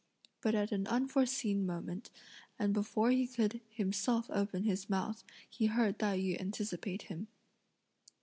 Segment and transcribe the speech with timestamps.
[0.41, 2.09] But at an unforeseen moment,
[2.57, 7.27] and before he could himself open his mouth, he heard Tai yü anticipate him.